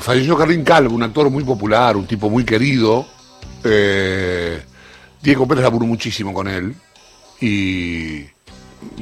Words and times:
falleció 0.00 0.36
Carlín 0.36 0.64
Calvo, 0.64 0.94
un 0.94 1.02
actor 1.02 1.30
muy 1.30 1.44
popular, 1.44 1.96
un 1.96 2.06
tipo 2.06 2.30
muy 2.30 2.44
querido. 2.44 3.06
Eh, 3.62 4.62
Diego 5.22 5.48
Pérez 5.48 5.64
laburó 5.64 5.86
muchísimo 5.86 6.32
con 6.32 6.48
él 6.48 6.74
y 7.40 8.24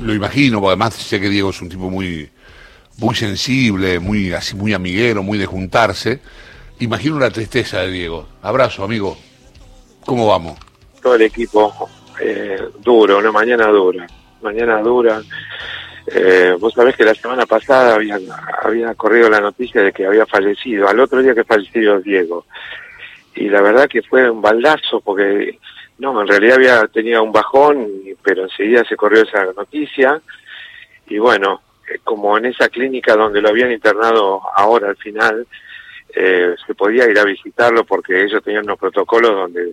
lo 0.01 0.15
imagino, 0.15 0.67
además 0.67 0.95
sé 0.95 1.21
que 1.21 1.29
Diego 1.29 1.51
es 1.51 1.61
un 1.61 1.69
tipo 1.69 1.91
muy, 1.91 2.31
muy 2.99 3.15
sensible, 3.15 3.99
muy 3.99 4.33
así, 4.33 4.55
muy 4.55 4.73
amiguero, 4.73 5.23
muy 5.23 5.39
de 5.39 5.47
juntarse. 5.47 6.21
Imagino 6.79 7.19
la 7.19 7.31
tristeza 7.31 7.81
de 7.81 7.91
Diego. 7.91 8.27
Abrazo, 8.43 8.85
amigo. 8.85 9.17
¿Cómo 10.05 10.27
vamos? 10.27 10.59
Todo 11.01 11.15
el 11.15 11.23
equipo 11.23 11.89
eh, 12.21 12.59
duro, 12.81 13.19
una 13.19 13.33
mañana 13.33 13.67
dura, 13.69 14.07
mañana 14.43 14.81
dura. 14.81 15.23
Eh, 16.15 16.55
vos 16.61 16.75
sabés 16.75 16.95
que 16.95 17.05
la 17.05 17.15
semana 17.15 17.47
pasada 17.47 17.95
había, 17.95 18.19
había 18.63 18.95
corrido 18.95 19.31
la 19.31 19.41
noticia 19.41 19.81
de 19.83 19.93
que 19.93 20.05
había 20.05 20.27
fallecido, 20.27 20.87
al 20.87 21.01
otro 21.01 21.23
día 21.23 21.35
que 21.35 21.45
falleció 21.45 22.01
Diego. 22.01 22.45
Y 23.35 23.49
la 23.49 23.63
verdad 23.63 23.89
que 23.89 24.03
fue 24.03 24.29
un 24.29 24.43
baldazo 24.43 25.01
porque, 25.01 25.59
no, 25.99 26.21
en 26.21 26.29
realidad 26.29 26.57
había 26.57 26.87
tenido 26.89 27.23
un 27.23 27.33
bajón, 27.33 27.89
pero 28.23 28.43
enseguida 28.43 28.85
se 28.85 28.97
corrió 28.97 29.23
esa 29.23 29.45
noticia. 29.57 30.21
Y 31.07 31.19
bueno, 31.19 31.63
eh, 31.91 31.99
como 32.05 32.37
en 32.37 32.47
esa 32.47 32.69
clínica 32.69 33.17
donde 33.17 33.41
lo 33.41 33.49
habían 33.49 33.73
internado 33.73 34.43
ahora 34.55 34.91
al 34.91 34.97
final, 34.97 35.47
eh, 36.15 36.55
se 36.67 36.75
podía 36.75 37.09
ir 37.09 37.19
a 37.19 37.25
visitarlo 37.25 37.85
porque 37.85 38.23
ellos 38.23 38.45
tenían 38.45 38.65
unos 38.65 38.79
protocolos 38.79 39.31
donde 39.31 39.73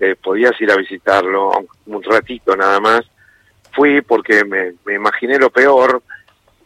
eh, 0.00 0.16
podías 0.20 0.60
ir 0.60 0.72
a 0.72 0.76
visitarlo 0.76 1.52
un 1.86 2.02
ratito 2.02 2.56
nada 2.56 2.80
más 2.80 3.02
fui 3.76 4.00
porque 4.00 4.44
me, 4.44 4.74
me 4.84 4.94
imaginé 4.94 5.38
lo 5.38 5.50
peor 5.50 6.02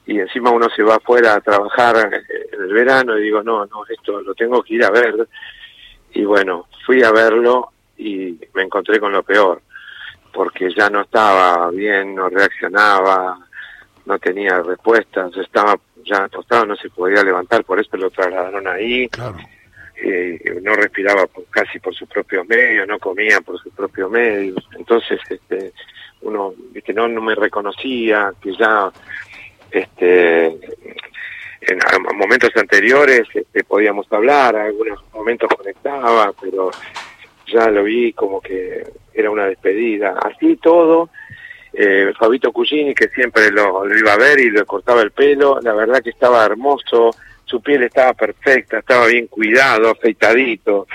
y 0.06 0.18
encima 0.18 0.50
uno 0.50 0.68
se 0.74 0.82
va 0.82 0.94
afuera 0.96 1.34
a 1.34 1.40
trabajar 1.40 1.96
en 1.96 2.60
el 2.62 2.72
verano 2.72 3.18
y 3.18 3.22
digo, 3.22 3.42
no, 3.42 3.66
no, 3.66 3.84
esto 3.88 4.22
lo 4.22 4.34
tengo 4.34 4.62
que 4.62 4.74
ir 4.74 4.84
a 4.84 4.90
ver. 4.90 5.28
Y 6.12 6.24
bueno, 6.24 6.66
fui 6.86 7.02
a 7.02 7.10
verlo 7.10 7.72
y 7.96 8.38
me 8.54 8.62
encontré 8.62 8.98
con 8.98 9.12
lo 9.12 9.22
peor, 9.22 9.60
porque 10.32 10.72
ya 10.74 10.88
no 10.88 11.02
estaba 11.02 11.70
bien, 11.70 12.14
no 12.14 12.28
reaccionaba, 12.28 13.38
no 14.06 14.18
tenía 14.18 14.62
respuestas, 14.62 15.36
estaba 15.36 15.76
ya 16.04 16.24
acostado, 16.24 16.66
no 16.66 16.76
se 16.76 16.90
podía 16.90 17.22
levantar, 17.22 17.64
por 17.64 17.78
eso 17.78 17.96
lo 17.96 18.10
trasladaron 18.10 18.66
ahí. 18.66 19.08
Eh, 20.02 20.58
no 20.62 20.74
respiraba 20.76 21.28
casi 21.50 21.78
por 21.78 21.94
sus 21.94 22.08
propios 22.08 22.48
medios, 22.48 22.88
no 22.88 22.98
comía 22.98 23.40
por 23.42 23.60
sus 23.60 23.72
propios 23.74 24.10
medios. 24.10 24.56
Entonces, 24.78 25.20
este, 25.28 25.72
uno 26.30 26.54
no, 26.94 27.08
no 27.08 27.20
me 27.20 27.34
reconocía, 27.34 28.32
que 28.40 28.54
ya 28.56 28.90
este 29.70 30.46
en, 30.46 31.78
momentos 32.16 32.50
anteriores 32.56 33.22
este, 33.34 33.64
podíamos 33.64 34.10
hablar, 34.12 34.56
algunos 34.56 35.00
momentos 35.12 35.48
conectaba, 35.56 36.32
pero 36.40 36.70
ya 37.46 37.68
lo 37.68 37.84
vi 37.84 38.12
como 38.12 38.40
que 38.40 38.84
era 39.12 39.30
una 39.30 39.46
despedida. 39.46 40.18
Así 40.22 40.56
todo, 40.56 41.10
eh, 41.72 42.12
Fabito 42.18 42.52
Cugini, 42.52 42.94
que 42.94 43.08
siempre 43.08 43.50
lo, 43.50 43.86
iba 43.94 44.12
a 44.12 44.18
ver 44.18 44.40
y 44.40 44.50
le 44.50 44.64
cortaba 44.64 45.02
el 45.02 45.10
pelo, 45.10 45.60
la 45.60 45.74
verdad 45.74 46.02
que 46.02 46.10
estaba 46.10 46.44
hermoso, 46.44 47.10
su 47.44 47.60
piel 47.60 47.82
estaba 47.82 48.14
perfecta, 48.14 48.78
estaba 48.78 49.06
bien 49.06 49.26
cuidado, 49.26 49.90
afeitadito, 49.90 50.86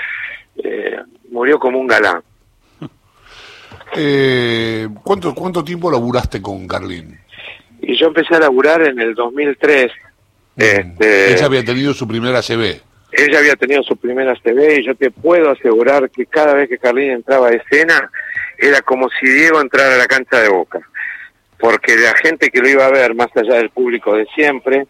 eh, 0.57 0.97
murió 1.29 1.59
como 1.59 1.79
un 1.79 1.87
galán. 1.87 2.23
Eh, 3.97 4.87
¿cuánto, 5.03 5.33
¿Cuánto 5.33 5.63
tiempo 5.63 5.91
laburaste 5.91 6.41
con 6.41 6.67
Carlín? 6.67 7.19
Y 7.81 7.97
yo 7.97 8.07
empecé 8.07 8.35
a 8.35 8.39
laburar 8.39 8.81
en 8.81 8.99
el 8.99 9.13
2003. 9.13 9.91
Mm. 10.55 10.61
Este, 10.61 11.33
ella 11.33 11.45
había 11.45 11.63
tenido 11.63 11.93
su 11.93 12.07
primera 12.07 12.41
CB. 12.41 12.81
Ella 13.11 13.39
había 13.39 13.55
tenido 13.55 13.83
su 13.83 13.95
primera 13.95 14.35
CB 14.35 14.79
y 14.79 14.85
yo 14.85 14.95
te 14.95 15.11
puedo 15.11 15.51
asegurar 15.51 16.09
que 16.09 16.25
cada 16.25 16.53
vez 16.53 16.67
que 16.67 16.77
Carlín 16.77 17.11
entraba 17.11 17.47
a 17.47 17.51
escena 17.51 18.11
era 18.57 18.81
como 18.81 19.09
si 19.09 19.27
Diego 19.27 19.61
entrara 19.61 19.95
a 19.95 19.97
la 19.97 20.07
cancha 20.07 20.41
de 20.41 20.49
Boca. 20.49 20.81
Porque 21.57 21.95
la 21.95 22.13
gente 22.17 22.49
que 22.49 22.59
lo 22.59 22.67
iba 22.67 22.85
a 22.85 22.91
ver, 22.91 23.15
más 23.15 23.29
allá 23.35 23.55
del 23.55 23.69
público 23.69 24.15
de 24.15 24.25
siempre, 24.35 24.87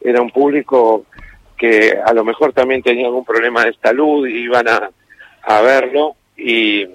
era 0.00 0.22
un 0.22 0.30
público 0.30 1.04
que 1.58 1.98
a 2.04 2.12
lo 2.12 2.24
mejor 2.24 2.52
también 2.52 2.82
tenía 2.82 3.06
algún 3.06 3.24
problema 3.24 3.64
de 3.64 3.74
salud 3.82 4.26
y 4.26 4.44
iban 4.44 4.68
a, 4.68 4.90
a 5.42 5.60
verlo 5.60 6.16
y 6.36 6.86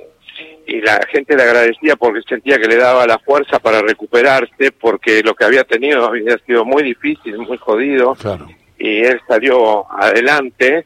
y 0.66 0.80
la 0.82 1.00
gente 1.12 1.36
le 1.36 1.44
agradecía 1.44 1.96
porque 1.96 2.22
sentía 2.22 2.58
que 2.58 2.68
le 2.68 2.78
daba 2.78 3.06
la 3.08 3.20
fuerza 3.20 3.60
para 3.60 3.82
recuperarse 3.82 4.72
porque 4.72 5.22
lo 5.24 5.34
que 5.34 5.46
había 5.46 5.64
tenido 5.64 6.06
había 6.06 6.38
sido 6.46 6.64
muy 6.66 6.84
difícil, 6.84 7.38
muy 7.40 7.58
jodido 7.58 8.16
y 8.78 9.04
él 9.04 9.22
salió 9.28 9.92
adelante. 9.92 10.86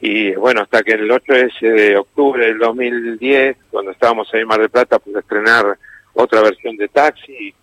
Y 0.00 0.32
bueno, 0.32 0.62
hasta 0.62 0.82
que 0.82 0.92
el 0.92 1.10
8 1.10 1.32
de 1.60 1.96
octubre 1.96 2.46
del 2.46 2.58
2010, 2.58 3.56
cuando 3.70 3.90
estábamos 3.90 4.28
ahí 4.32 4.40
en 4.40 4.48
Mar 4.48 4.60
del 4.60 4.70
Plata, 4.70 4.98
pude 4.98 5.20
estrenar 5.20 5.76
otra 6.14 6.40
versión 6.40 6.76
de 6.76 6.88
Taxi, 6.88 7.54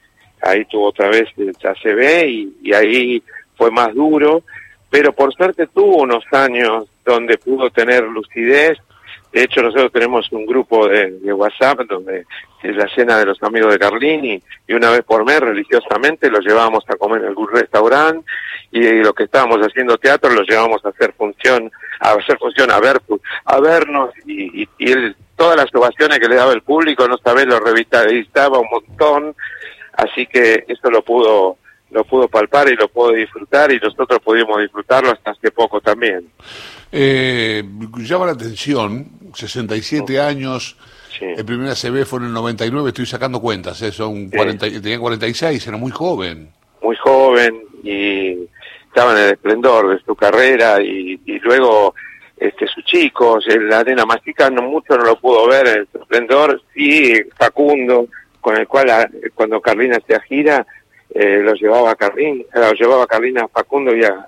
ahí 0.41 0.63
tuvo 0.65 0.89
otra 0.89 1.09
vez 1.09 1.27
el 1.37 1.49
ACB 1.49 2.27
y, 2.27 2.57
y 2.63 2.73
ahí 2.73 3.23
fue 3.55 3.71
más 3.71 3.93
duro, 3.93 4.43
pero 4.89 5.11
por 5.13 5.33
suerte 5.33 5.67
tuvo 5.67 6.03
unos 6.03 6.23
años 6.31 6.87
donde 7.03 7.37
pudo 7.37 7.69
tener 7.71 8.03
lucidez 8.03 8.77
de 9.37 9.43
hecho, 9.43 9.61
nosotros 9.61 9.91
tenemos 9.91 10.31
un 10.31 10.47
grupo 10.47 10.87
de, 10.87 11.31
WhatsApp 11.31 11.81
donde 11.87 12.25
es 12.63 12.75
la 12.75 12.89
cena 12.95 13.19
de 13.19 13.27
los 13.27 13.37
amigos 13.43 13.71
de 13.71 13.77
Carlini 13.77 14.41
y 14.67 14.73
una 14.73 14.89
vez 14.89 15.03
por 15.03 15.23
mes 15.23 15.39
religiosamente 15.39 16.31
los 16.31 16.43
llevábamos 16.43 16.83
a 16.87 16.95
comer 16.95 17.21
en 17.21 17.27
algún 17.27 17.47
restaurante 17.51 18.25
y, 18.71 18.81
lo 19.03 19.13
que 19.13 19.25
estábamos 19.25 19.59
haciendo 19.59 19.99
teatro 19.99 20.31
los 20.33 20.47
llevábamos 20.47 20.83
a 20.83 20.89
hacer 20.89 21.13
función, 21.13 21.71
a 21.99 22.13
hacer 22.13 22.39
función, 22.39 22.71
a 22.71 22.79
ver, 22.79 22.99
a 23.45 23.59
vernos 23.59 24.09
y, 24.25 24.63
y, 24.63 24.91
él, 24.91 25.15
todas 25.35 25.55
las 25.55 25.67
ovaciones 25.75 26.17
que 26.17 26.27
le 26.27 26.35
daba 26.35 26.53
el 26.53 26.63
público, 26.63 27.07
no 27.07 27.19
sabés, 27.19 27.45
lo 27.45 27.59
revistaba 27.59 28.57
un 28.57 28.69
montón, 28.71 29.35
así 29.93 30.25
que 30.25 30.65
eso 30.67 30.89
lo 30.89 31.03
pudo 31.03 31.57
lo 31.91 32.03
pudo 32.03 32.27
palpar 32.27 32.69
y 32.69 32.75
lo 32.75 32.87
pudo 32.87 33.13
disfrutar 33.13 33.71
y 33.71 33.79
nosotros 33.79 34.19
pudimos 34.23 34.59
disfrutarlo 34.59 35.11
hasta 35.11 35.31
hace 35.31 35.51
poco 35.51 35.79
también. 35.81 36.29
Eh, 36.91 37.63
llama 37.97 38.27
la 38.27 38.31
atención, 38.33 39.07
67 39.33 40.19
años, 40.19 40.77
el 41.19 41.45
primer 41.45 41.69
ACB 41.69 42.05
fue 42.05 42.19
en 42.19 42.25
el 42.25 42.33
99, 42.33 42.89
estoy 42.89 43.05
sacando 43.05 43.41
cuentas, 43.41 43.81
¿eh? 43.81 43.91
Son 43.91 44.29
40, 44.29 44.69
tenía 44.81 44.99
46, 44.99 45.67
era 45.67 45.77
muy 45.77 45.91
joven. 45.91 46.49
Muy 46.81 46.95
joven 46.97 47.63
y 47.83 48.47
estaba 48.87 49.13
en 49.13 49.17
el 49.25 49.31
esplendor 49.31 49.89
de 49.89 50.03
su 50.03 50.15
carrera 50.15 50.81
y, 50.81 51.19
luego 51.43 51.93
este 52.37 52.67
sus 52.67 52.83
chicos, 52.85 53.45
la 53.47 53.79
arena 53.79 54.05
mágica 54.05 54.49
no 54.49 54.61
mucho 54.61 54.95
no 54.95 55.03
lo 55.03 55.19
pudo 55.19 55.47
ver 55.47 55.67
en 55.67 55.77
el 55.77 55.87
esplendor, 56.01 56.61
sí 56.73 57.13
Facundo, 57.35 58.07
con 58.39 58.55
el 58.57 58.67
cual 58.67 59.09
cuando 59.33 59.59
Carlina 59.59 59.97
se 60.07 60.19
gira, 60.21 60.65
eh, 61.13 61.39
lo 61.43 61.53
llevaba 61.53 61.91
a 61.91 61.95
Carlín, 61.95 62.41
eh, 62.41 62.59
lo 62.59 62.73
llevaba 62.73 63.03
a 63.03 63.07
Carlina 63.07 63.43
a 63.43 63.47
Facundo 63.47 63.95
y 63.95 64.03
a, 64.03 64.27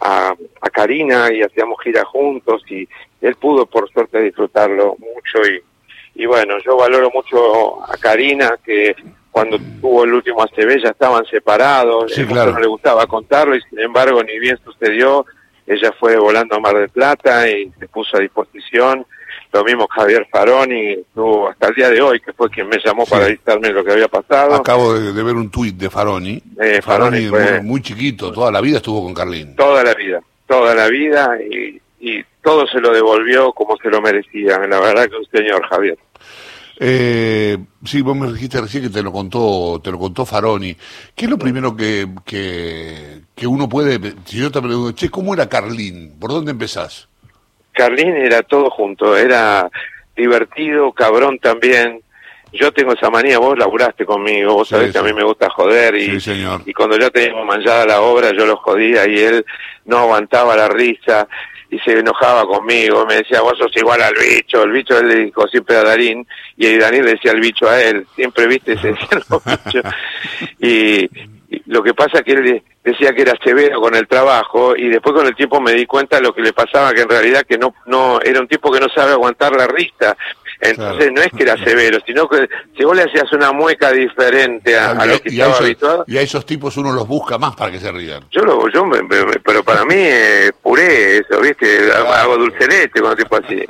a, 0.00 0.34
a 0.60 0.70
Karina 0.70 1.32
y 1.32 1.42
hacíamos 1.42 1.80
gira 1.82 2.04
juntos 2.04 2.62
y 2.68 2.88
él 3.20 3.36
pudo 3.36 3.66
por 3.66 3.88
suerte 3.90 4.20
disfrutarlo 4.20 4.96
mucho 4.98 5.48
y, 5.48 5.62
y 6.22 6.26
bueno, 6.26 6.58
yo 6.64 6.76
valoro 6.76 7.10
mucho 7.14 7.82
a 7.84 7.96
Karina 7.96 8.58
que 8.64 8.94
cuando 9.30 9.58
tuvo 9.80 10.04
el 10.04 10.12
último 10.12 10.42
ACB 10.42 10.82
ya 10.82 10.90
estaban 10.90 11.24
separados, 11.26 12.12
sí, 12.12 12.26
claro. 12.26 12.52
no 12.52 12.60
le 12.60 12.66
gustaba 12.66 13.06
contarlo 13.06 13.56
y 13.56 13.62
sin 13.62 13.80
embargo 13.80 14.22
ni 14.22 14.38
bien 14.38 14.58
sucedió, 14.62 15.24
ella 15.66 15.92
fue 15.98 16.16
volando 16.18 16.56
a 16.56 16.60
Mar 16.60 16.76
del 16.76 16.90
Plata 16.90 17.48
y 17.48 17.72
se 17.78 17.88
puso 17.88 18.16
a 18.16 18.20
disposición 18.20 19.06
lo 19.52 19.64
mismo 19.64 19.86
Javier 19.88 20.26
Faroni, 20.30 20.92
estuvo 20.92 21.48
hasta 21.48 21.68
el 21.68 21.74
día 21.74 21.90
de 21.90 22.00
hoy, 22.00 22.20
que 22.20 22.32
fue 22.32 22.48
quien 22.48 22.68
me 22.68 22.78
llamó 22.84 23.04
para 23.04 23.26
avisarme 23.26 23.70
lo 23.70 23.84
que 23.84 23.92
había 23.92 24.08
pasado. 24.08 24.54
Acabo 24.54 24.94
de, 24.94 25.22
ver 25.22 25.34
un 25.34 25.50
tuit 25.50 25.76
de 25.76 25.90
Faroni. 25.90 26.42
Eh, 26.60 26.80
Faroni, 26.82 27.28
muy, 27.62 27.82
chiquito, 27.82 28.32
toda 28.32 28.50
la 28.50 28.60
vida 28.60 28.78
estuvo 28.78 29.02
con 29.02 29.12
Carlín. 29.12 29.54
Toda 29.56 29.84
la 29.84 29.94
vida, 29.94 30.20
toda 30.46 30.74
la 30.74 30.88
vida, 30.88 31.36
y, 31.50 31.80
y 32.00 32.24
todo 32.42 32.66
se 32.66 32.80
lo 32.80 32.92
devolvió 32.92 33.52
como 33.52 33.76
se 33.76 33.90
lo 33.90 34.00
merecía. 34.00 34.58
La 34.66 34.80
verdad 34.80 35.08
que 35.08 35.16
un 35.16 35.26
señor, 35.26 35.62
Javier. 35.68 35.98
Eh, 36.84 37.58
sí, 37.84 38.00
vos 38.00 38.16
me 38.16 38.32
dijiste 38.32 38.60
recién 38.60 38.82
que 38.82 38.88
te 38.90 39.02
lo 39.02 39.12
contó, 39.12 39.80
te 39.84 39.90
lo 39.90 39.98
contó 39.98 40.24
Faroni. 40.24 40.76
¿Qué 41.14 41.26
es 41.26 41.30
lo 41.30 41.38
primero 41.38 41.76
que, 41.76 42.08
que, 42.24 43.20
que 43.34 43.46
uno 43.46 43.68
puede, 43.68 44.00
si 44.24 44.38
yo 44.38 44.50
te 44.50 44.60
pregunto, 44.60 44.92
che, 44.92 45.10
¿cómo 45.10 45.34
era 45.34 45.48
Carlín? 45.48 46.16
¿Por 46.18 46.30
dónde 46.30 46.50
empezás? 46.50 47.08
Carlín 47.72 48.16
era 48.16 48.42
todo 48.42 48.70
junto, 48.70 49.16
era 49.16 49.70
divertido, 50.16 50.92
cabrón 50.92 51.38
también. 51.38 52.00
Yo 52.52 52.70
tengo 52.70 52.92
esa 52.92 53.08
manía, 53.08 53.38
vos 53.38 53.58
laburaste 53.58 54.04
conmigo, 54.04 54.52
vos 54.52 54.68
sabés 54.68 54.92
que 54.92 54.98
a 54.98 55.02
mí 55.02 55.14
me 55.14 55.22
gusta 55.22 55.48
joder 55.48 55.94
y, 55.96 56.18
y 56.66 56.72
cuando 56.74 56.98
ya 56.98 57.08
teníamos 57.08 57.46
manchada 57.46 57.86
la 57.86 58.02
obra 58.02 58.30
yo 58.32 58.44
lo 58.44 58.58
jodía 58.58 59.08
y 59.08 59.18
él 59.18 59.46
no 59.86 59.96
aguantaba 59.96 60.54
la 60.54 60.68
risa 60.68 61.26
y 61.72 61.78
se 61.78 61.98
enojaba 61.98 62.44
conmigo, 62.44 63.06
me 63.06 63.16
decía, 63.16 63.40
vos 63.40 63.56
sos 63.56 63.74
igual 63.76 64.02
al 64.02 64.12
bicho, 64.14 64.62
el 64.62 64.72
bicho 64.72 64.98
él 64.98 65.08
le 65.08 65.24
dijo 65.24 65.48
siempre 65.48 65.76
a 65.76 65.82
Darín, 65.82 66.26
y 66.58 66.76
Darín 66.76 67.02
le 67.02 67.12
decía 67.12 67.32
el 67.32 67.40
bicho 67.40 67.66
a 67.66 67.80
él, 67.80 68.06
siempre 68.14 68.46
viste, 68.46 68.76
se 68.76 68.88
decían 68.88 69.22
los 69.30 69.42
bichos. 69.42 69.82
Y, 70.60 71.08
lo 71.66 71.82
que 71.82 71.94
pasa 71.94 72.18
es 72.18 72.24
que 72.24 72.32
él 72.32 72.62
decía 72.84 73.12
que 73.12 73.22
era 73.22 73.34
severo 73.42 73.80
con 73.80 73.94
el 73.94 74.08
trabajo 74.08 74.76
y 74.76 74.88
después 74.88 75.14
con 75.14 75.26
el 75.26 75.36
tiempo 75.36 75.60
me 75.60 75.72
di 75.72 75.86
cuenta 75.86 76.16
de 76.16 76.22
lo 76.22 76.34
que 76.34 76.42
le 76.42 76.52
pasaba, 76.52 76.92
que 76.92 77.02
en 77.02 77.08
realidad 77.08 77.44
que 77.48 77.58
no, 77.58 77.74
no 77.86 78.20
era 78.20 78.40
un 78.40 78.48
tipo 78.48 78.70
que 78.72 78.80
no 78.80 78.88
sabe 78.88 79.12
aguantar 79.12 79.52
la 79.54 79.66
rista. 79.66 80.16
Entonces 80.64 81.10
no 81.12 81.20
es 81.20 81.28
que 81.36 81.42
era 81.42 81.56
severo, 81.56 81.98
sino 82.06 82.28
que 82.28 82.48
si 82.76 82.84
vos 82.84 82.94
le 82.94 83.02
hacías 83.02 83.32
una 83.32 83.50
mueca 83.50 83.90
diferente 83.90 84.78
a, 84.78 84.94
lo 85.04 85.18
que 85.20 85.30
estaba 85.30 85.56
habituado. 85.56 86.04
Y 86.06 86.16
a 86.16 86.22
esos 86.22 86.46
tipos 86.46 86.76
uno 86.76 86.92
los 86.92 87.06
busca 87.08 87.36
más 87.36 87.56
para 87.56 87.72
que 87.72 87.80
se 87.80 87.90
rían. 87.90 88.24
Yo 88.30 88.42
lo, 88.42 88.68
yo 88.68 88.88
pero 89.44 89.64
para 89.64 89.84
mí 89.84 89.96
es 89.96 90.52
puré 90.62 91.18
eso, 91.18 91.40
¿viste? 91.40 91.90
Hago 91.92 92.38
dulce 92.38 92.68
leche 92.68 93.00
con 93.00 93.10
un 93.10 93.16
tipo 93.16 93.36
así. 93.36 93.64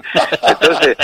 Entonces, 0.47 0.97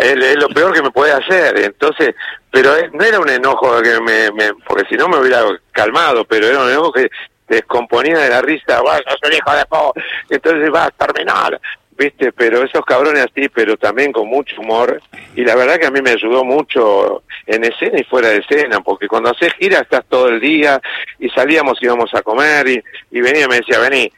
es, 0.00 0.36
lo 0.36 0.48
peor 0.50 0.74
que 0.74 0.82
me 0.82 0.90
puede 0.90 1.12
hacer. 1.12 1.58
Entonces, 1.58 2.14
pero 2.50 2.72
no 2.92 3.02
era 3.02 3.18
un 3.18 3.30
enojo 3.30 3.80
que 3.80 3.98
me, 4.00 4.30
me 4.32 4.52
porque 4.66 4.84
si 4.90 4.96
no 4.96 5.08
me 5.08 5.16
hubiera 5.16 5.42
calmado, 5.72 6.26
pero 6.26 6.48
era 6.48 6.60
un 6.60 6.68
enojo 6.68 6.92
que 6.92 7.08
descomponía 7.48 8.18
de 8.18 8.28
la 8.28 8.42
risa, 8.42 8.82
vas, 8.82 9.00
sos 9.08 9.34
hijo 9.34 9.56
de 9.56 9.64
po, 9.64 9.94
entonces 10.28 10.70
vas 10.70 10.88
a 10.88 11.06
terminar, 11.06 11.58
viste, 11.98 12.32
pero 12.32 12.62
esos 12.62 12.84
cabrones 12.84 13.24
así, 13.24 13.48
pero 13.48 13.76
también 13.76 14.12
con 14.12 14.28
mucho 14.28 14.60
humor, 14.60 15.02
y 15.34 15.44
la 15.44 15.56
verdad 15.56 15.78
que 15.78 15.86
a 15.86 15.90
mí 15.90 16.00
me 16.00 16.10
ayudó 16.10 16.44
mucho 16.44 17.24
en 17.46 17.64
escena 17.64 17.98
y 17.98 18.04
fuera 18.04 18.28
de 18.28 18.38
escena, 18.38 18.80
porque 18.80 19.08
cuando 19.08 19.30
haces 19.30 19.52
gira 19.54 19.80
estás 19.80 20.04
todo 20.08 20.28
el 20.28 20.40
día, 20.40 20.80
y 21.18 21.28
salíamos 21.30 21.78
y 21.80 21.86
íbamos 21.86 22.14
a 22.14 22.22
comer, 22.22 22.68
y, 22.68 22.82
y 23.10 23.20
venía 23.20 23.44
y 23.44 23.48
me 23.48 23.56
decía, 23.56 23.80
vení, 23.80 24.10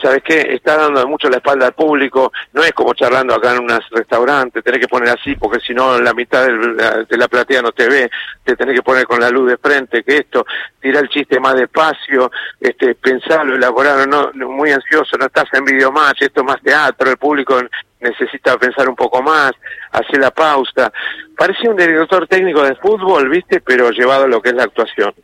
¿sabes 0.00 0.22
qué? 0.22 0.40
Está 0.50 0.76
dando 0.76 1.06
mucho 1.08 1.28
la 1.28 1.36
espalda 1.36 1.66
al 1.66 1.74
público, 1.74 2.32
no 2.52 2.62
es 2.62 2.72
como 2.72 2.94
charlando 2.94 3.34
acá 3.34 3.54
en 3.54 3.62
un 3.62 3.80
restaurante, 3.90 4.62
tenés 4.62 4.80
que 4.80 4.88
poner 4.88 5.10
así, 5.10 5.34
porque 5.36 5.60
si 5.60 5.74
no 5.74 6.00
la 6.00 6.14
mitad 6.14 6.46
de 6.46 7.16
la 7.16 7.28
platea 7.28 7.62
no 7.62 7.72
te 7.72 7.88
ve, 7.88 8.10
te 8.44 8.56
tenés 8.56 8.76
que 8.76 8.82
poner 8.82 9.06
con 9.06 9.20
la 9.20 9.30
luz 9.30 9.50
de 9.50 9.56
frente, 9.56 10.02
que 10.02 10.18
esto, 10.18 10.46
tirar 10.80 11.02
el 11.02 11.08
chiste 11.08 11.40
más 11.40 11.54
despacio, 11.54 12.30
este, 12.60 12.94
pensarlo, 12.94 13.56
elaborarlo, 13.56 14.32
no, 14.34 14.48
muy 14.48 14.70
ansioso, 14.70 15.16
no 15.18 15.26
estás 15.26 15.46
en 15.52 15.64
videomatch, 15.64 16.22
esto 16.22 16.40
es 16.40 16.46
más 16.46 16.62
teatro, 16.62 17.10
el 17.10 17.16
público 17.16 17.60
necesita 18.00 18.58
pensar 18.58 18.88
un 18.88 18.96
poco 18.96 19.22
más, 19.22 19.52
hacer 19.92 20.18
la 20.18 20.30
pausa. 20.30 20.92
Parecía 21.36 21.70
un 21.70 21.76
director 21.76 22.26
técnico 22.26 22.62
de 22.62 22.74
fútbol, 22.76 23.28
¿viste? 23.28 23.60
Pero 23.60 23.90
llevado 23.90 24.24
a 24.24 24.28
lo 24.28 24.42
que 24.42 24.50
es 24.50 24.54
la 24.54 24.64
actuación. 24.64 25.14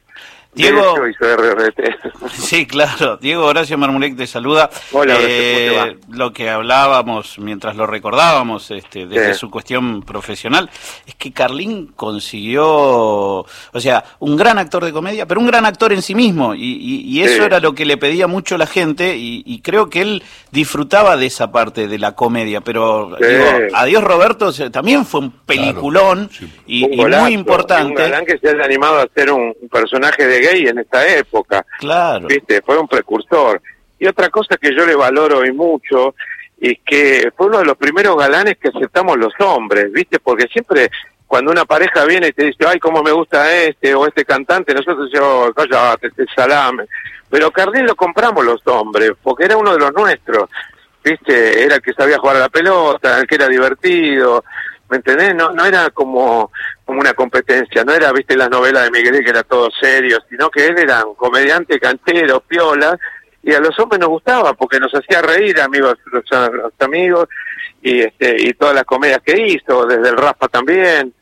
Diego, 0.55 0.97
sí, 2.33 2.67
claro. 2.67 3.19
Diego 3.19 3.45
Horacio 3.45 3.77
Marmulek 3.77 4.17
te 4.17 4.27
saluda. 4.27 4.71
Hola, 4.93 5.17
eh, 5.21 5.99
Lo 6.11 6.33
que 6.33 6.49
hablábamos 6.49 7.39
mientras 7.39 7.77
lo 7.77 7.87
recordábamos 7.87 8.71
este, 8.71 9.07
desde 9.07 9.35
su 9.35 9.51
cuestión 9.51 10.03
profesional 10.03 10.71
es 11.07 11.15
que 11.17 11.33
Carlín 11.33 11.93
consiguió, 11.95 12.67
o 12.67 13.47
sea, 13.77 14.03
un 14.21 14.37
gran 14.37 14.59
actor 14.59 14.85
de 14.85 14.93
comedia, 14.93 15.27
pero 15.27 15.41
un 15.41 15.47
gran 15.47 15.67
actor 15.67 15.93
en 15.93 16.03
sí 16.03 16.15
mismo. 16.15 16.55
Y, 16.55 17.19
eso 17.19 17.45
era 17.45 17.61
lo 17.61 17.75
que 17.75 17.85
le 17.85 17.97
pedía 17.97 18.27
mucho 18.27 18.57
la 18.57 18.67
gente 18.67 19.17
y, 19.17 19.61
creo 19.63 19.91
que 19.91 20.01
él 20.01 20.23
disfrutaba 20.51 21.17
de 21.17 21.27
esa 21.27 21.53
parte 21.53 21.89
de 21.89 21.99
la 21.99 22.13
comedia. 22.13 22.63
Pero 22.63 23.17
digo, 23.21 23.45
Adiós 23.75 24.03
Roberto 24.03 24.53
también 24.71 25.05
fue 25.05 25.21
un 25.21 25.31
peliculón 25.31 26.31
y, 26.67 26.87
muy 26.87 27.35
importante. 27.35 28.11
Un 28.19 28.25
que 28.25 28.39
se 28.39 28.49
haya 28.49 28.65
animado 28.65 29.01
a 29.01 29.07
ser 29.15 29.31
un 29.31 29.55
personaje 29.71 30.27
de 30.27 30.38
gay 30.41 30.67
en 30.67 30.79
esta 30.79 31.07
época. 31.07 31.65
Claro. 31.79 32.27
¿Viste? 32.27 32.63
Fue 32.63 32.79
un 32.79 32.89
precursor. 32.89 33.61
Y 33.99 34.07
otra 34.07 34.29
cosa 34.29 34.57
que 34.57 34.75
yo 34.75 34.87
le 34.87 34.95
valoro 34.95 35.45
y 35.45 35.53
mucho 35.53 36.15
es 36.61 36.79
que 36.85 37.31
fue 37.37 37.47
uno 37.47 37.59
de 37.59 37.65
los 37.65 37.77
primeros 37.77 38.17
galanes 38.17 38.57
que 38.59 38.69
aceptamos 38.69 39.17
los 39.17 39.33
hombres, 39.41 39.91
¿viste? 39.93 40.19
Porque 40.19 40.47
siempre 40.49 40.91
cuando 41.27 41.53
una 41.53 41.67
pareja 41.67 42.05
viene 42.05 42.29
y 42.29 42.33
te 42.33 42.47
dice, 42.47 42.65
ay, 42.67 42.79
cómo 42.79 43.03
me 43.03 43.13
gusta 43.13 43.55
este 43.55 43.95
o 43.95 44.07
este 44.07 44.25
cantante, 44.25 44.75
nosotros 44.75 45.11
decimos, 45.11 45.51
cállate, 45.55 46.09
este 46.09 46.25
salame. 46.35 46.85
Pero 47.29 47.51
Cardín 47.51 47.87
lo 47.87 47.95
compramos 47.95 48.45
los 48.45 48.67
hombres, 48.67 49.13
porque 49.23 49.45
era 49.45 49.57
uno 49.57 49.73
de 49.75 49.79
los 49.79 49.93
nuestros, 49.93 50.49
¿viste? 51.05 51.65
Era 51.65 51.77
el 51.77 51.83
que 51.83 51.93
sabía 51.93 52.19
jugar 52.19 52.37
a 52.37 52.41
la 52.41 52.49
pelota, 52.49 53.21
el 53.21 53.27
que 53.27 53.35
era 53.35 53.47
divertido, 53.47 54.43
¿me 54.89 54.97
entendés? 54.97 55.35
No, 55.35 55.53
no 55.53 55.65
era 55.65 55.91
como, 55.91 56.51
como 56.85 57.01
una 57.01 57.15
competencia, 57.15 57.85
no 57.85 57.93
era, 57.93 58.13
viste, 58.13 58.37
las 58.37 58.51
novelas 58.51 58.85
de 58.85 58.91
Miguel 58.91 59.23
que 59.23 59.31
era 59.31 59.43
todo 59.43 59.69
serio, 59.81 60.19
sino 60.29 60.51
que 60.51 60.67
él 60.67 60.79
era 60.79 61.05
un 61.05 61.15
comediante 61.15 61.79
canchero, 61.79 62.41
piola, 62.41 62.99
y 63.43 63.53
a 63.53 63.61
los 63.61 63.79
hombres 63.79 64.01
nos 64.01 64.09
gustaba 64.11 64.53
porque 64.55 64.81
nos 64.81 64.93
hacía 64.95 65.23
reír, 65.23 65.61
amigos, 65.61 65.97
los, 66.13 66.25
amigos, 66.81 67.29
y 67.83 68.01
este 68.01 68.37
y 68.39 68.53
todas 68.55 68.75
las 68.75 68.85
comedias 68.85 69.21
que 69.25 69.41
hizo, 69.41 69.87
desde 69.87 70.09
el 70.09 70.17
Rafa 70.17 70.49
también. 70.49 71.15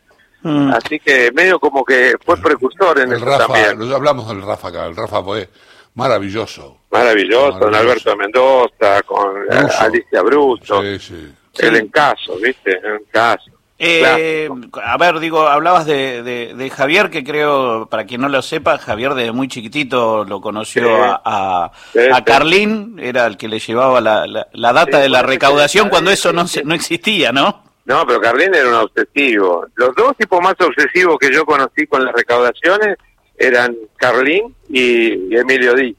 Mm. 0.43 0.73
Así 0.73 0.99
que 1.01 1.31
medio 1.33 1.59
como 1.59 1.85
que 1.85 2.15
fue 2.25 2.37
precursor 2.39 2.99
en 3.01 3.13
el 3.13 3.19
eso 3.19 3.27
Rafa, 3.27 3.47
también. 3.47 3.93
Hablamos 3.93 4.29
del 4.29 4.43
Rafa 4.43 4.69
acá, 4.69 4.87
el 4.87 4.97
Rafa 4.97 5.23
fue 5.23 5.49
maravilloso. 5.95 6.79
Maravilloso, 6.91 7.59
con 7.59 7.75
Alberto 7.75 8.17
Mendoza, 8.17 9.03
con 9.03 9.35
Alicia 9.81 10.23
Bruto. 10.23 10.83
Sí, 10.83 10.99
sí. 10.99 11.35
El 11.59 11.77
en 11.77 11.89
caso, 11.89 12.37
¿viste? 12.37 12.73
En 12.73 13.05
caso. 13.11 13.51
Eh, 13.79 14.49
a 14.83 14.97
ver, 14.97 15.19
digo, 15.19 15.47
hablabas 15.47 15.85
de, 15.85 16.23
de, 16.23 16.71
Javier, 16.71 17.11
que 17.11 17.23
creo, 17.23 17.87
para 17.91 18.07
quien 18.07 18.23
no 18.23 18.29
lo 18.29 18.41
sepa, 18.41 18.79
Javier 18.79 19.15
desde 19.15 19.33
muy 19.33 19.49
chiquitito 19.49 20.25
lo 20.25 20.41
conoció 20.41 21.05
a, 21.05 21.71
a, 22.13 22.25
Carlín, 22.25 22.99
era 22.99 23.27
el 23.27 23.37
que 23.37 23.49
le 23.49 23.59
llevaba 23.59 24.01
la, 24.01 24.27
la, 24.27 24.73
data 24.73 24.99
de 24.99 25.11
la 25.11 25.23
recaudación 25.23 25.91
cuando 25.91 26.11
eso 26.11 26.33
no, 26.33 26.47
no 26.65 26.75
existía, 26.75 27.33
¿no? 27.33 27.65
No, 27.85 28.05
pero 28.07 28.21
Carlín 28.21 28.53
era 28.55 28.69
un 28.69 28.75
obsesivo. 28.75 29.67
Los 29.77 29.95
dos 29.95 30.17
tipos 30.17 30.41
más 30.41 30.55
obsesivos 30.59 31.19
que 31.19 31.33
yo 31.33 31.45
conocí 31.45 31.87
con 31.87 32.05
las 32.05 32.15
recaudaciones 32.15 32.97
eran 33.39 33.77
Carlín 33.97 34.55
y, 34.69 35.35
Emilio 35.37 35.75
Díaz. 35.75 35.97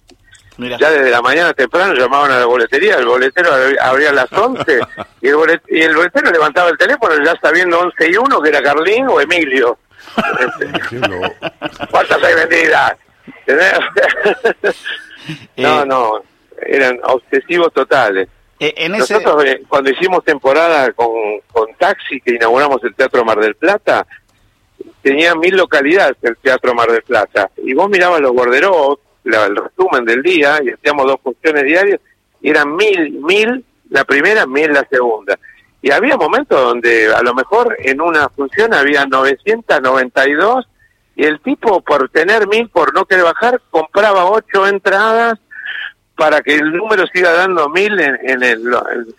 Ya 0.58 0.90
desde 0.90 1.12
la 1.12 1.22
mañana 1.22 1.54
temprano 1.54 1.94
llamaban 1.94 2.32
a 2.32 2.40
la 2.40 2.46
boletería, 2.46 2.96
el 2.96 3.06
boletero 3.06 3.52
abría 3.80 4.10
a 4.10 4.14
las 4.14 4.32
11 4.34 4.80
y 5.22 5.28
el, 5.28 5.62
y 5.68 5.82
el 5.82 5.96
boletero 5.96 6.32
levantaba 6.32 6.70
el 6.70 6.78
teléfono 6.78 7.14
ya 7.24 7.36
sabiendo 7.40 7.80
11 7.80 8.10
y 8.10 8.18
1 8.18 8.42
que 8.42 8.50
era 8.50 8.64
Carlín 8.64 9.08
o 9.08 9.22
Emilio. 9.22 9.78
¿Cuántas 11.92 12.24
hay 12.24 12.36
vendidas? 12.36 12.96
no, 15.58 15.86
no, 15.86 16.24
eran 16.62 17.00
obsesivos 17.04 17.72
totales. 17.72 18.28
Eh, 18.60 18.90
Nosotros 18.90 19.46
eh, 19.46 19.62
cuando 19.68 19.92
hicimos 19.92 20.24
temporada 20.24 20.92
con, 20.94 21.10
con 21.52 21.74
Taxi, 21.76 22.20
que 22.20 22.36
inauguramos 22.36 22.84
el 22.84 22.96
Teatro 22.96 23.24
Mar 23.24 23.40
del 23.40 23.56
Plata, 23.56 24.08
tenía 25.04 25.36
mil 25.36 25.56
localidades 25.56 26.18
el 26.24 26.38
Teatro 26.38 26.74
Mar 26.74 26.92
del 26.92 27.04
Plata. 27.04 27.52
Y 27.58 27.74
vos 27.74 27.90
mirabas 27.90 28.20
los 28.22 28.34
borderos 28.34 29.00
el 29.34 29.56
resumen 29.56 30.06
del 30.06 30.22
día 30.22 30.60
y 30.64 30.70
hacíamos 30.70 31.06
dos 31.06 31.18
funciones 31.24 31.64
diarias 31.64 32.00
y 32.42 32.50
eran 32.50 32.76
mil, 32.76 33.12
mil 33.22 33.66
la 33.90 34.04
primera, 34.04 34.46
mil 34.46 34.72
la 34.72 34.86
segunda. 34.90 35.38
Y 35.82 35.92
había 35.92 36.18
momentos 36.18 36.60
donde 36.60 37.14
a 37.14 37.22
lo 37.22 37.34
mejor 37.34 37.76
en 37.80 38.02
una 38.02 38.30
función 38.30 38.74
había 38.74 39.06
992 39.06 40.68
y 41.16 41.26
el 41.26 41.40
tipo 41.42 41.82
por 41.82 42.10
tener 42.10 42.48
mil, 42.48 42.70
por 42.70 42.94
no 42.94 43.06
querer 43.06 43.24
bajar, 43.24 43.62
compraba 43.70 44.26
ocho 44.26 44.68
entradas 44.68 45.40
para 46.16 46.42
que 46.42 46.56
el 46.56 46.74
número 46.74 47.06
siga 47.08 47.32
dando 47.32 47.70
mil 47.70 48.00
en, 48.00 48.18
en, 48.24 48.44
el, 48.44 48.64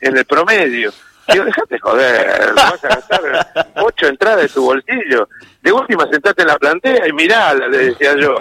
en 0.00 0.16
el 0.16 0.24
promedio. 0.24 0.92
Digo, 1.32 1.44
déjate 1.44 1.78
joder, 1.78 2.54
vas 2.54 2.84
a 2.84 2.88
gastar 2.88 3.72
ocho 3.76 4.06
entradas 4.06 4.42
de 4.42 4.48
tu 4.48 4.64
bolsillo. 4.64 5.28
De 5.60 5.72
última, 5.72 6.08
sentate 6.10 6.42
en 6.42 6.48
la 6.48 6.58
plantea 6.58 7.06
y 7.06 7.12
mirala, 7.12 7.68
le 7.68 7.78
decía 7.78 8.16
yo. 8.16 8.36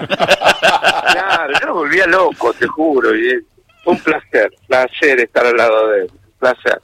Claro, 1.18 1.54
yo 1.60 1.68
me 1.68 1.74
volvía 1.74 2.08
loco, 2.08 2.54
te 2.54 2.68
juro. 2.68 3.16
Y 3.16 3.46
un 3.86 4.00
placer, 4.00 4.52
placer 4.68 5.20
estar 5.20 5.46
al 5.46 5.58
lado 5.58 5.88
de 5.90 6.02
él. 6.02 6.12
Placer. 6.40 6.82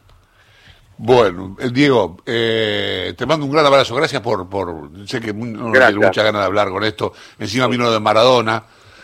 Bueno, 0.97 1.57
eh, 1.59 1.69
Diego, 1.71 2.17
eh, 2.25 3.13
te 3.17 3.25
mando 3.25 3.45
un 3.45 3.51
gran 3.51 3.65
abrazo. 3.65 3.95
Gracias 3.95 4.21
por. 4.21 4.47
por 4.49 4.89
sé 5.05 5.19
que 5.19 5.33
no 5.33 5.71
tienes 5.71 5.95
mucha 5.95 6.23
ganas 6.23 6.41
de 6.41 6.45
hablar 6.45 6.69
con 6.69 6.83
esto. 6.83 7.13
Encima 7.39 7.67
vino 7.67 7.91
de 7.91 7.99
Maradona. 7.99 8.63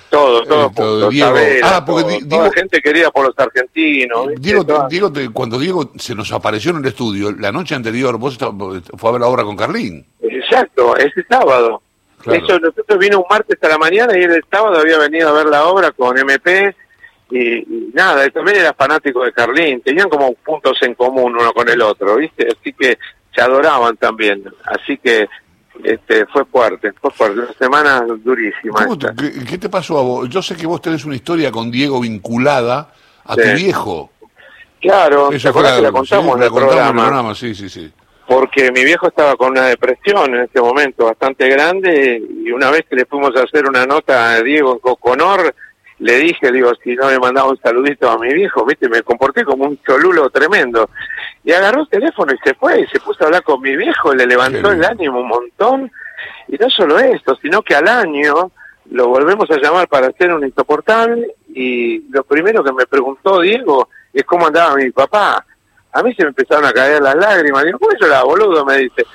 Todo, 0.09 0.71
todo, 0.71 1.11
eh, 1.11 1.61
ah, 1.61 1.83
porque 1.85 2.25
toda 2.27 2.51
gente 2.51 2.81
querida 2.81 3.11
por 3.11 3.27
los 3.27 3.37
argentinos. 3.37 4.29
Diego, 4.39 4.63
Diego 4.89 5.11
cuando 5.31 5.59
Diego 5.59 5.91
se 5.97 6.15
nos 6.15 6.31
apareció 6.31 6.71
en 6.71 6.77
el 6.77 6.85
estudio, 6.87 7.31
la 7.31 7.51
noche 7.51 7.75
anterior, 7.75 8.17
vos 8.17 8.35
fue 8.35 9.09
a 9.09 9.11
ver 9.11 9.21
la 9.21 9.27
obra 9.27 9.43
con 9.43 9.55
Carlín. 9.55 10.07
Exacto, 10.21 10.97
ese 10.97 11.23
sábado. 11.29 11.83
Eso, 12.25 12.59
nosotros 12.59 12.99
vino 12.99 13.19
un 13.19 13.25
martes 13.29 13.57
a 13.61 13.67
la 13.69 13.77
mañana 13.77 14.17
y 14.17 14.23
el 14.23 14.43
sábado 14.51 14.79
había 14.79 14.97
venido 14.97 15.29
a 15.29 15.33
ver 15.33 15.45
la 15.47 15.65
obra 15.65 15.91
con 15.91 16.17
MP 16.17 16.75
y, 17.31 17.91
nada, 17.93 18.25
él 18.25 18.33
también 18.33 18.57
era 18.57 18.73
fanático 18.73 19.23
de 19.23 19.31
Carlín, 19.31 19.81
tenían 19.81 20.09
como 20.09 20.33
puntos 20.33 20.77
en 20.81 20.95
común 20.95 21.35
uno 21.39 21.53
con 21.53 21.69
el 21.69 21.81
otro, 21.81 22.15
¿viste? 22.17 22.47
Así 22.47 22.73
que 22.73 22.97
se 23.33 23.41
adoraban 23.41 23.95
también. 23.97 24.43
Así 24.65 24.97
que 24.97 25.27
este, 25.83 26.25
fue 26.25 26.45
fuerte, 26.45 26.91
fue 26.99 27.11
fuerte, 27.11 27.39
una 27.39 27.53
semana 27.53 28.01
durísima. 28.23 28.85
qué, 29.47 29.57
te 29.57 29.69
pasó 29.69 29.99
a 29.99 30.01
vos? 30.01 30.29
Yo 30.29 30.41
sé 30.41 30.55
que 30.55 30.65
vos 30.65 30.81
tenés 30.81 31.05
una 31.05 31.15
historia 31.15 31.51
con 31.51 31.69
Diego 31.69 32.01
vinculada 32.01 32.91
a 33.23 33.35
tu 33.35 33.53
viejo. 33.55 34.11
Claro, 34.81 35.31
Esa 35.31 35.53
fue 35.53 35.61
la, 35.61 35.91
contamos 35.91 36.37
en 36.37 36.43
el 36.43 36.49
programa? 36.51 37.35
Sí, 37.35 37.53
sí, 37.53 37.69
sí. 37.69 37.91
Porque 38.29 38.71
mi 38.71 38.85
viejo 38.85 39.07
estaba 39.07 39.35
con 39.35 39.53
una 39.53 39.65
depresión 39.65 40.35
en 40.35 40.41
ese 40.41 40.61
momento 40.61 41.05
bastante 41.05 41.49
grande 41.49 42.21
y 42.45 42.51
una 42.51 42.69
vez 42.69 42.85
que 42.87 42.95
le 42.95 43.05
fuimos 43.05 43.35
a 43.35 43.41
hacer 43.41 43.67
una 43.67 43.87
nota 43.87 44.33
a 44.33 44.43
Diego 44.43 44.73
en 44.73 44.79
Coconor, 44.79 45.55
le 45.97 46.17
dije, 46.19 46.51
digo, 46.51 46.71
si 46.83 46.93
no 46.93 47.09
le 47.09 47.17
mandaba 47.17 47.49
un 47.49 47.59
saludito 47.59 48.07
a 48.07 48.19
mi 48.19 48.31
viejo, 48.31 48.63
viste, 48.65 48.87
me 48.87 49.01
comporté 49.01 49.43
como 49.43 49.65
un 49.65 49.81
cholulo 49.81 50.29
tremendo. 50.29 50.91
Y 51.43 51.51
agarró 51.53 51.81
el 51.81 51.89
teléfono 51.89 52.31
y 52.31 52.37
se 52.47 52.53
fue, 52.53 52.81
y 52.81 52.87
se 52.87 52.99
puso 52.99 53.23
a 53.23 53.25
hablar 53.25 53.41
con 53.41 53.61
mi 53.61 53.75
viejo, 53.75 54.13
le 54.13 54.27
levantó 54.27 54.71
el 54.71 54.85
ánimo 54.85 55.21
un 55.21 55.27
montón. 55.27 55.91
Y 56.49 56.55
no 56.57 56.69
solo 56.69 56.99
esto, 56.99 57.35
sino 57.41 57.63
que 57.63 57.73
al 57.73 57.87
año 57.87 58.51
lo 58.91 59.07
volvemos 59.07 59.49
a 59.49 59.57
llamar 59.57 59.87
para 59.87 60.07
hacer 60.07 60.31
un 60.31 60.45
insoportable 60.45 61.35
y 61.47 62.03
lo 62.11 62.23
primero 62.23 62.63
que 62.63 62.73
me 62.73 62.85
preguntó 62.85 63.41
Diego 63.41 63.89
es 64.13 64.23
cómo 64.23 64.45
andaba 64.45 64.75
mi 64.75 64.91
papá. 64.91 65.43
A 65.91 66.03
mí 66.03 66.13
se 66.13 66.23
me 66.23 66.29
empezaron 66.29 66.65
a 66.65 66.71
caer 66.71 67.01
las 67.01 67.15
lágrimas. 67.15 67.65
Digo, 67.65 67.79
¿cómo 67.79 68.07
la 68.07 68.23
boludo? 68.23 68.65
Me 68.65 68.77
dice. 68.77 69.05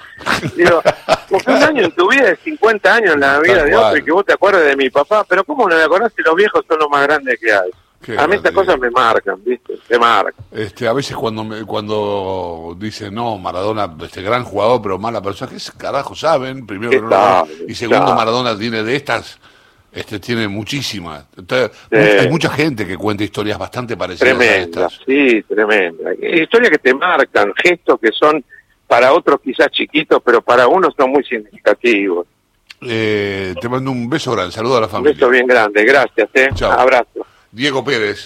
Digo, 0.56 0.82
porque 1.30 1.50
un 1.50 1.62
año 1.62 1.84
en 1.84 1.92
tu 1.92 2.08
vida 2.08 2.30
es 2.30 2.38
50 2.40 2.94
años 2.94 3.14
en 3.14 3.20
la 3.20 3.38
vida 3.38 3.64
de 3.64 3.76
otro 3.76 3.96
y 3.96 4.02
que 4.02 4.12
vos 4.12 4.24
te 4.24 4.32
acuerdes 4.32 4.64
de 4.64 4.76
mi 4.76 4.90
papá. 4.90 5.24
Pero 5.28 5.44
¿cómo 5.44 5.68
no 5.68 5.76
me 5.76 5.82
acordás 5.82 6.12
si 6.16 6.22
los 6.22 6.34
viejos 6.34 6.64
son 6.68 6.78
los 6.78 6.90
más 6.90 7.02
grandes 7.06 7.38
que 7.38 7.52
hay? 7.52 7.70
a 8.18 8.26
mí 8.26 8.36
estas 8.36 8.52
cosas 8.52 8.78
me 8.78 8.90
marcan, 8.90 9.42
¿viste? 9.42 9.78
Me 9.88 9.98
marcan. 9.98 10.34
Este, 10.52 10.86
a 10.86 10.92
veces 10.92 11.16
cuando 11.16 11.42
me, 11.42 11.64
cuando 11.64 12.76
dicen, 12.78 13.14
no, 13.14 13.38
Maradona, 13.38 13.94
este 14.02 14.20
gran 14.20 14.44
jugador, 14.44 14.82
pero 14.82 14.98
mala 14.98 15.22
persona, 15.22 15.50
¿qué 15.50 15.58
carajo 15.78 16.14
saben? 16.14 16.66
Primero, 16.66 17.08
no, 17.08 17.46
y 17.66 17.74
segundo, 17.74 18.14
Maradona 18.14 18.58
tiene 18.58 18.82
de 18.82 18.96
estas 18.96 19.38
este 19.94 20.18
tiene 20.18 20.48
muchísimas. 20.48 21.24
Hay 21.90 22.28
mucha 22.28 22.50
gente 22.50 22.86
que 22.86 22.96
cuenta 22.96 23.24
historias 23.24 23.58
bastante 23.58 23.96
parecidas 23.96 24.38
a 24.38 24.56
estas. 24.56 25.00
Sí, 25.06 25.42
tremenda. 25.42 26.12
Historias 26.14 26.70
que 26.70 26.78
te 26.78 26.94
marcan, 26.94 27.52
gestos 27.62 28.00
que 28.00 28.10
son 28.12 28.44
para 28.86 29.12
otros 29.12 29.40
quizás 29.42 29.70
chiquitos, 29.70 30.20
pero 30.24 30.42
para 30.42 30.66
uno 30.68 30.88
son 30.96 31.10
muy 31.10 31.24
significativos. 31.24 32.26
Eh, 32.86 33.54
te 33.60 33.68
mando 33.68 33.90
un 33.90 34.10
beso 34.10 34.32
grande, 34.32 34.52
saludo 34.52 34.76
a 34.76 34.82
la 34.82 34.88
familia. 34.88 35.12
Un 35.12 35.18
beso 35.18 35.30
bien 35.30 35.46
grande, 35.46 35.84
gracias. 35.84 36.28
Eh. 36.34 36.48
Abrazo. 36.64 37.26
Diego 37.50 37.84
Pérez. 37.84 38.20